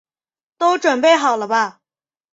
[0.57, 1.81] 都準备好了吧